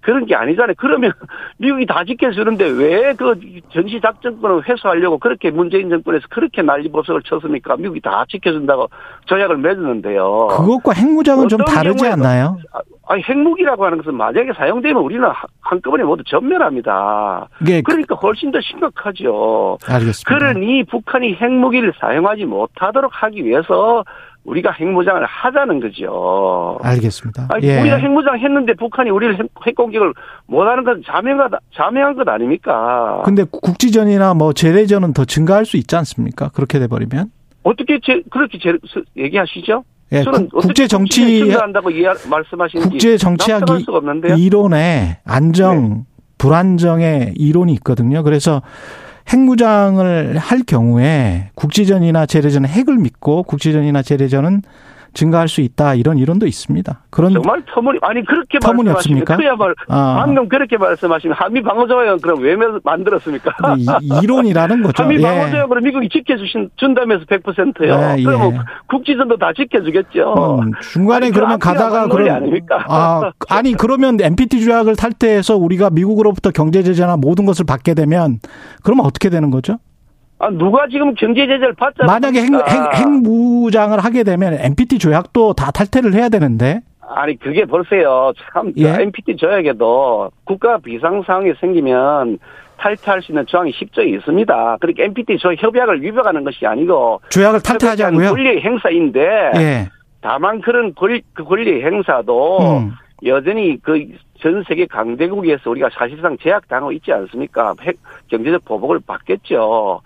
그런 0.01 0.25
게 0.27 0.37
아니잖아요. 0.37 0.75
그러면 0.79 1.13
미국이 1.59 1.85
다 1.87 2.05
지켜주는데 2.05 2.65
왜 2.71 3.13
그 3.17 3.35
전시 3.73 4.01
작전권을 4.01 4.69
회수하려고 4.69 5.19
그렇게 5.19 5.51
문재인 5.51 5.89
정권에서 5.89 6.27
그렇게 6.31 6.63
난리보석을 6.63 7.23
쳤습니까? 7.23 7.77
미국이 7.77 8.01
다 8.01 8.25
지켜준다고 8.29 8.89
조약을 9.25 9.57
맺었는데요. 9.59 10.49
그것과 10.51 10.93
핵무장은 10.93 11.49
좀 11.49 11.59
다르지 11.65 12.07
않나요? 12.07 12.59
아니 13.09 13.23
핵무기라고 13.23 13.85
하는 13.85 13.99
것은 13.99 14.15
만약에 14.15 14.53
사용되면 14.57 15.01
우리는 15.03 15.25
하- 15.29 15.47
한꺼번에 15.61 16.03
모두 16.05 16.25
전멸합니다. 16.27 17.49
이게 17.63 17.81
그러니까 17.83 18.17
훨씬 18.17 18.51
더 18.51 18.61
심각하죠. 18.61 19.79
알겠습니다. 19.87 20.29
그러니 20.29 20.85
북한이 20.85 21.35
핵무기를 21.35 21.93
사용하지 22.01 22.45
못하도록 22.45 23.11
하기 23.15 23.45
위해서 23.45 24.05
우리가 24.45 24.71
핵무장을 24.73 25.25
하자는 25.25 25.81
거죠. 25.81 26.79
알겠습니다. 26.83 27.49
아니, 27.51 27.67
예. 27.67 27.81
우리가 27.81 27.97
핵무장 27.97 28.39
했는데 28.39 28.75
북한이 28.75 29.11
우리를 29.11 29.39
핵, 29.39 29.47
핵공격을 29.67 30.13
못하는 30.47 30.85
건 30.85 31.03
자명한, 31.05 31.51
자명한 31.75 32.15
것 32.15 32.29
아닙니까? 32.29 33.23
근데 33.25 33.45
국지전이나 33.51 34.35
뭐 34.35 34.53
재래전은 34.53 35.15
더 35.15 35.25
증가할 35.25 35.65
수 35.65 35.77
있지 35.77 35.97
않습니까? 35.97 36.49
그렇게 36.51 36.79
돼 36.79 36.87
버리면. 36.87 37.31
어떻게 37.65 37.99
제, 38.01 38.23
그렇게 38.31 38.59
제, 38.61 38.73
스- 38.87 39.03
얘기하시죠? 39.17 39.83
예, 40.13 40.23
저는 40.23 40.49
국- 40.51 40.61
국제 40.61 40.87
정치 40.87 41.51
한다고 41.51 41.91
말씀하시는지 42.29 42.89
국제 42.91 43.17
정치학. 43.17 43.63
이론에 44.37 45.19
안정, 45.25 46.05
불안정의 46.39 47.35
이론이 47.37 47.73
있거든요. 47.75 48.23
그래서 48.23 48.63
핵무장을 49.33 50.37
할 50.39 50.63
경우에 50.67 51.51
국지전이나 51.55 52.27
재래전은 52.27 52.69
핵을 52.69 52.97
믿고 52.99 53.43
국지전이나 53.43 54.03
재래전은 54.03 54.63
증가할 55.17 55.49
수 55.49 55.63
있다 55.63 55.95
이런 55.95 56.19
이론도 56.19 56.47
있습니다. 56.47 57.01
그런 57.09 57.33
정말 57.33 57.63
터무니 57.73 57.99
아니 58.03 58.23
그렇게 58.25 58.59
터무니 58.59 58.91
없습니까? 58.91 59.37
그야말로 59.39 59.75
아. 59.89 60.17
방금 60.25 60.47
그렇게 60.49 60.77
말씀하시면 60.77 61.35
한미 61.39 61.63
방어조약 61.63 62.21
그럼 62.21 62.41
왜 62.43 62.55
만들었습니까? 62.85 63.53
이- 63.79 64.09
이론이라는 64.23 64.83
거죠. 64.83 65.03
한미 65.03 65.17
예. 65.17 65.23
방어조약으로 65.23 65.81
미국이 65.81 66.09
지켜주신 66.11 66.71
준다면서 66.77 67.25
100%요. 67.25 68.15
예, 68.15 68.17
예. 68.19 68.25
그러면 68.25 68.63
국지전도 68.89 69.39
다 69.39 69.53
지켜주겠죠. 69.57 70.59
음, 70.63 70.73
중간에 70.93 71.27
아니, 71.27 71.35
그러면 71.35 71.59
그 71.59 71.69
앞뒤가 71.71 71.89
가다가 71.91 72.09
그럼 72.15 72.31
아닙니까? 72.37 72.85
아 72.87 73.31
아니 73.49 73.73
그러면 73.73 74.19
NPT 74.21 74.63
조약을 74.65 74.97
탈퇴해서 74.97 75.57
우리가 75.57 75.89
미국으로부터 75.91 76.51
경제 76.51 76.83
제재나 76.83 77.17
모든 77.17 77.47
것을 77.47 77.65
받게 77.65 77.95
되면 77.95 78.39
그러면 78.83 79.07
어떻게 79.07 79.31
되는 79.31 79.51
거죠? 79.51 79.79
아, 80.39 80.51
누가 80.51 80.87
지금 80.89 81.15
경제 81.15 81.47
제재를 81.47 81.73
받자? 81.75 82.05
만약에 82.05 82.41
핵, 82.43 82.53
핵, 82.53 82.95
핵무장을 83.01 83.99
하게 83.99 84.23
되면 84.23 84.55
NPT 84.55 84.99
조약도 84.99 85.55
다 85.55 85.71
탈퇴를 85.71 86.13
해야 86.15 86.29
되는데 86.29 86.81
아니 87.09 87.39
그게 87.39 87.65
벌써요. 87.65 88.33
참 88.53 88.73
예? 88.77 88.97
NPT 89.01 89.37
조약에도 89.37 90.31
국가 90.45 90.79
비상 90.79 91.23
상황이 91.23 91.53
생기면 91.61 92.39
탈퇴할 92.79 93.23
수 93.23 93.33
있는 93.33 93.47
조항이 93.47 93.73
10조에 93.73 94.13
있습니다. 94.19 94.77
그러니까 94.81 95.05
NPT 95.05 95.39
조약 95.39 95.63
협약을 95.63 96.03
위반하는 96.03 96.45
것이 96.45 96.67
아니고 96.67 97.21
조약을 97.31 97.63
탈퇴하자고요. 97.63 98.31
권리 98.31 98.61
행사인데 98.61 99.53
예. 99.57 99.89
다만 100.21 100.61
그런 100.61 100.95
권리, 100.95 101.23
그 101.33 101.45
권리 101.45 101.83
행사도 101.83 102.59
음. 102.81 102.93
여전히 103.25 103.81
그 103.81 104.05
전 104.41 104.63
세계 104.69 104.87
강대국에서 104.87 105.71
우리가 105.71 105.89
사실상 105.93 106.37
제약당하고 106.39 106.93
있지 106.93 107.13
않습니까? 107.13 107.75
핵 107.83 107.97
경제적 108.29 108.65
보복을 108.65 109.01
받겠죠. 109.07 110.01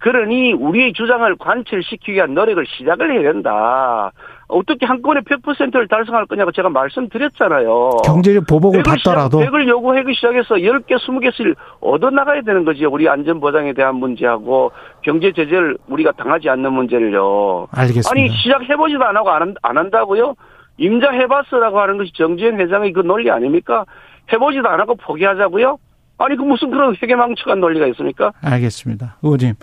그러니 0.00 0.54
우리의 0.54 0.94
주장을 0.94 1.36
관철시키기 1.36 2.12
위한 2.14 2.32
노력을 2.34 2.64
시작을 2.66 3.12
해야 3.12 3.32
된다. 3.32 4.10
어떻게 4.48 4.86
한꺼번에 4.86 5.20
100%를 5.20 5.86
달성할 5.88 6.24
거냐고 6.26 6.50
제가 6.52 6.70
말씀드렸잖아요. 6.70 7.90
경제적 8.04 8.46
보복을 8.48 8.82
받더라도 8.82 9.38
백을 9.40 9.68
요구하기 9.68 10.14
시작해서 10.14 10.54
10개, 10.56 10.96
20개씩 10.96 11.54
얻어나가야 11.80 12.40
되는 12.42 12.64
거지. 12.64 12.84
우리 12.86 13.08
안전보장에 13.08 13.74
대한 13.74 13.96
문제하고 13.96 14.72
경제 15.02 15.32
제재를 15.32 15.76
우리가 15.88 16.12
당하지 16.12 16.48
않는 16.48 16.72
문제를요. 16.72 17.68
알겠습니다. 17.70 18.10
아니 18.10 18.28
시작해보지도 18.30 19.04
안 19.04 19.16
하고 19.16 19.30
안, 19.30 19.42
한- 19.42 19.54
안 19.62 19.76
한다고요? 19.76 20.34
임자해봤어라고 20.78 21.78
하는 21.78 21.98
것이 21.98 22.10
정지현 22.14 22.58
회장의 22.58 22.92
그 22.92 23.00
논리 23.00 23.30
아닙니까? 23.30 23.84
해보지도 24.32 24.66
안 24.68 24.80
하고 24.80 24.94
포기하자고요? 24.96 25.76
아니 26.22 26.36
그 26.36 26.42
무슨 26.42 26.70
그런 26.70 26.94
회계망측한 27.02 27.60
논리가 27.60 27.86
있습니까? 27.88 28.32
알겠습니다. 28.42 29.16
의원님 29.22 29.54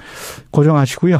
고정하시고요. 0.51 1.17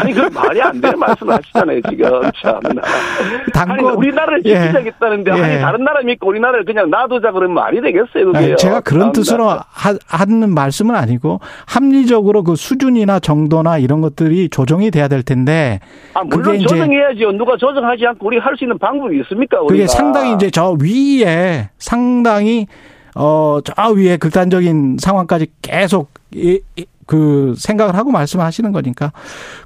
아니 0.00 0.12
그 0.12 0.20
말이 0.22 0.60
안 0.60 0.80
되는 0.80 0.98
말씀을 0.98 1.34
하시잖아요 1.34 1.80
지금 1.88 2.20
참나. 2.42 2.82
아니 2.82 3.52
당권 3.52 3.94
우리나라를 3.94 4.42
예. 4.46 4.60
지키자겠다는데 4.60 5.30
예. 5.30 5.42
아니 5.42 5.60
다른 5.60 5.84
나라 5.84 6.00
믿고 6.02 6.26
우리나라를 6.28 6.64
그냥 6.64 6.90
놔두자 6.90 7.30
그러면 7.30 7.54
말이 7.54 7.80
되겠어요. 7.80 8.32
아니, 8.34 8.56
제가 8.56 8.80
그런 8.80 9.00
참나. 9.00 9.12
뜻으로 9.12 9.48
하, 9.48 9.94
하는 10.08 10.52
말씀은 10.52 10.94
아니고 10.96 11.38
합리적으로 11.66 12.42
그 12.42 12.56
수준이나 12.56 13.20
정도나 13.20 13.78
이런 13.78 14.00
것들이 14.00 14.48
조정이 14.48 14.90
돼야 14.90 15.06
될 15.06 15.22
텐데 15.22 15.78
아 16.14 16.24
물론 16.24 16.54
그게 16.54 16.58
조정해야죠. 16.66 17.32
누가 17.32 17.56
조정하지 17.56 18.06
않고 18.06 18.26
우리가 18.26 18.44
할수 18.44 18.64
있는 18.64 18.76
방법이 18.78 19.20
있습니까? 19.20 19.60
그게 19.60 19.72
우리가. 19.74 19.86
상당히 19.86 20.34
이제 20.34 20.50
저 20.50 20.76
위에 20.82 21.68
상당히 21.78 22.66
어 23.14 23.60
저 23.64 23.74
위에 23.92 24.16
극단적인 24.16 24.96
상황까지 25.00 25.48
계속 25.62 26.10
이, 26.34 26.60
이, 26.76 26.86
그 27.06 27.54
생각을 27.58 27.96
하고 27.96 28.10
말씀하시는 28.10 28.70
거니까 28.72 29.12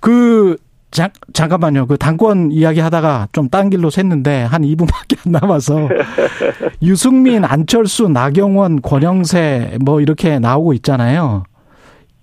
그 0.00 0.56
잠, 0.90 1.10
잠깐만요. 1.32 1.86
그 1.88 1.98
당권 1.98 2.52
이야기 2.52 2.78
하다가 2.80 3.28
좀 3.32 3.48
딴 3.48 3.68
길로 3.68 3.90
샜는데 3.90 4.44
한 4.44 4.62
2분밖에 4.62 5.18
안 5.26 5.32
남아서 5.32 5.88
유승민, 6.82 7.44
안철수, 7.44 8.08
나경원, 8.08 8.80
권영세 8.80 9.78
뭐 9.84 10.00
이렇게 10.00 10.38
나오고 10.38 10.72
있잖아요. 10.74 11.42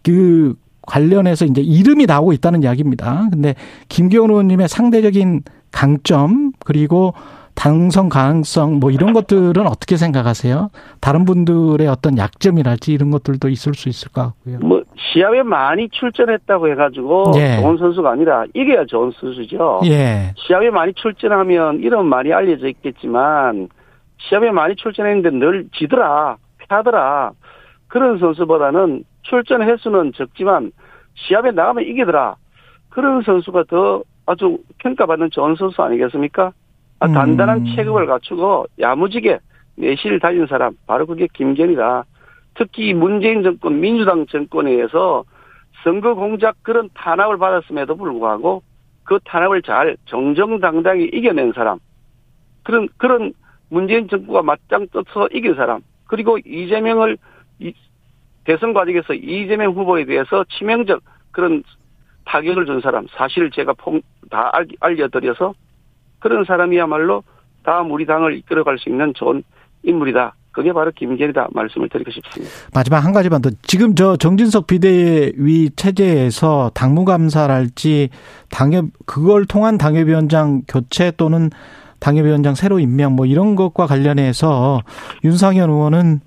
그 0.04 0.56
관련해서 0.88 1.46
이제 1.46 1.62
이름이 1.62 2.06
나오고 2.06 2.34
있다는 2.34 2.64
이야기입니다. 2.64 3.28
근데 3.32 3.56
김기현 3.90 4.30
의원님의 4.30 4.68
상대적인 4.70 5.44
강점 5.72 6.54
그리고 6.60 7.14
당선 7.56 8.10
가능성 8.10 8.80
뭐 8.80 8.92
이런 8.92 9.14
것들은 9.14 9.68
어떻게 9.68 9.98
생각하세요? 9.98 10.70
다른 11.00 11.26
분들의 11.26 11.88
어떤 11.88 12.18
약점이랄지 12.18 12.94
이런 12.94 13.12
것들도 13.12 13.50
있을 13.50 13.74
수 13.74 13.90
있을 13.90 14.12
것 14.12 14.22
같고요. 14.22 14.60
뭐 14.60 14.84
시합에 14.96 15.44
많이 15.44 15.90
출전했다고 15.90 16.70
해가지고 16.70 17.34
예. 17.36 17.62
좋은 17.62 17.78
선수가 17.78 18.12
아니라 18.12 18.46
이겨야 18.54 18.86
좋은 18.86 19.12
선수죠. 19.20 19.82
예. 19.86 20.34
시합에 20.38 20.70
많이 20.70 20.94
출전하면 20.94 21.80
이름 21.80 22.08
많이 22.08 22.34
알려져 22.34 22.68
있겠지만 22.68 23.70
시합에 24.18 24.52
많이 24.52 24.76
출전했는데 24.76 25.32
늘 25.32 25.68
지더라, 25.76 26.38
패하더라. 26.58 27.32
그런 27.88 28.20
선수보다는 28.20 29.04
출전 29.24 29.62
횟수는 29.62 30.14
적지만 30.16 30.72
시합에 31.16 31.52
나가면 31.52 31.86
이기더라. 31.86 32.36
그런 32.90 33.22
선수가 33.24 33.66
더 33.70 34.04
아주 34.26 34.60
평가받는 34.80 35.32
좋은 35.32 35.56
선수 35.56 35.82
아니겠습니까? 35.82 36.54
아, 37.02 37.08
음. 37.08 37.14
단단한 37.14 37.66
체급을 37.76 38.06
갖추고 38.06 38.68
야무지게 38.80 39.40
내실을 39.76 40.20
다진 40.20 40.46
사람 40.46 40.74
바로 40.86 41.08
그게 41.08 41.28
김건희다. 41.34 42.06
특히 42.54 42.94
문재인 42.94 43.42
정권, 43.42 43.80
민주당 43.80 44.28
정권에 44.28 44.72
의해서 44.72 45.24
선거 45.84 46.14
공작 46.14 46.62
그런 46.62 46.90
탄압을 46.94 47.38
받았음에도 47.40 47.96
불구하고 47.98 48.62
그 49.04 49.18
탄압을 49.26 49.64
잘 49.64 49.98
정정당당히 50.06 51.06
이겨낸 51.06 51.54
사람. 51.54 51.80
그런, 52.64 52.88
그런 52.98 53.34
문재인 53.70 54.08
정부가 54.08 54.44
맞짱 54.44 54.86
떠서 54.92 55.28
이긴 55.34 55.56
사람. 55.56 55.82
그리고 56.06 56.38
이재명을 56.46 57.18
이- 57.60 57.74
대선 58.44 58.74
과정에서 58.74 59.16
이재명 59.16 59.72
후보에 59.74 60.06
대해서 60.06 60.44
치명적 60.50 61.02
그런 61.32 61.64
타격을 62.26 62.68
준 62.68 62.80
사람. 62.82 63.08
사실을 63.10 63.50
제가 63.50 63.74
퐁- 63.74 64.02
다 64.30 64.52
알- 64.54 64.68
알려드려서 64.80 65.56
그런 66.22 66.46
사람이야말로 66.46 67.24
다음 67.64 67.92
우리 67.92 68.06
당을 68.06 68.38
이끌어갈 68.38 68.80
수 68.80 68.90
있는 68.90 69.14
좋은 69.14 69.44
인물이다. 69.84 70.36
그게 70.52 70.74
바로 70.74 70.92
김건희다 70.94 71.48
말씀을 71.54 71.90
드리고 71.90 72.12
싶습니다. 72.12 72.54
마지막 72.74 73.00
한 73.00 73.14
가지만 73.14 73.42
더. 73.42 73.50
지금 73.64 73.96
저 73.96 74.18
정진석 74.18 74.68
비대위 74.68 75.72
체제에서 75.76 76.72
당무감사랄지 76.74 78.10
당협 78.50 78.86
그걸 79.06 79.46
통한 79.46 79.78
당협위원장 79.78 80.64
교체 80.68 81.12
또는 81.12 81.50
당협위원장 82.00 82.56
새로 82.56 82.80
임명 82.80 83.16
뭐 83.16 83.26
이런 83.26 83.56
것과 83.56 83.86
관련해서 83.86 84.82
윤상현 85.24 85.70
의원은 85.70 86.20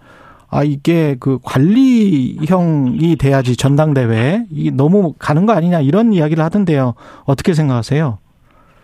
아 0.49 0.63
이게 0.63 1.17
그 1.19 1.39
관리형이 1.43 3.17
돼야지 3.17 3.57
전당대회 3.57 4.45
이 4.51 4.71
너무 4.71 5.13
가는 5.19 5.47
거 5.47 5.53
아니냐 5.53 5.81
이런 5.81 6.13
이야기를 6.13 6.43
하던데요. 6.43 6.95
어떻게 7.25 7.53
생각하세요? 7.53 8.19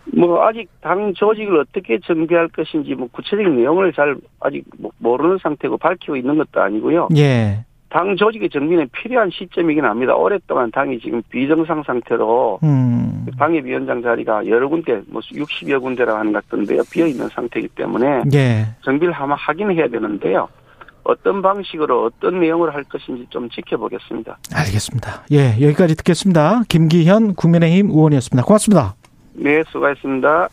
뭐 0.07 0.45
아직 0.47 0.69
당 0.81 1.13
조직을 1.15 1.59
어떻게 1.59 1.99
정비할 2.01 2.49
것인지 2.49 2.95
뭐 2.95 3.09
구체적인 3.13 3.57
내용을 3.57 3.93
잘 3.93 4.17
아직 4.41 4.65
뭐 4.79 4.91
모르는 4.99 5.39
상태고 5.43 5.79
밝히고 5.79 6.17
있는 6.17 6.37
것도 6.39 6.61
아니고요. 6.61 7.09
예. 7.17 7.65
당 7.91 8.17
조직의 8.17 8.51
정비는 8.51 8.89
필요한 8.93 9.31
시점이긴 9.31 9.85
합니다. 9.85 10.15
오랫동안 10.15 10.71
당이 10.71 11.01
지금 11.01 11.23
비정상 11.29 11.83
상태로 11.83 12.61
음. 12.63 13.27
당협위원장 13.37 14.01
자리가 14.01 14.47
여러 14.47 14.69
군데 14.69 15.03
뭐 15.09 15.21
60여 15.21 15.81
군데라고 15.81 16.19
하는 16.19 16.33
것 16.33 16.49
같던데요. 16.49 16.83
비어 16.91 17.07
있는 17.07 17.29
상태이기 17.29 17.69
때문에 17.69 18.23
예. 18.33 18.67
정비를 18.85 19.13
한번 19.13 19.37
하긴 19.39 19.73
해야 19.73 19.89
되는데요. 19.89 20.49
어떤 21.03 21.43
방식으로 21.43 22.05
어떤 22.05 22.39
내용을 22.39 22.73
할 22.75 22.85
것인지 22.85 23.27
좀 23.31 23.49
지켜보겠습니다. 23.51 24.39
알겠습니다. 24.55 25.25
예, 25.33 25.61
여기까지 25.61 25.97
듣겠습니다. 25.97 26.63
김기현 26.69 27.35
국민의힘 27.35 27.91
의원이었습니다. 27.91 28.45
고맙습니다. 28.45 28.95
네, 29.35 29.63
수고하셨습니다. 29.69 30.49